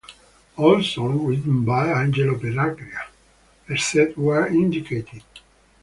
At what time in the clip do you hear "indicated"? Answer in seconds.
4.47-5.21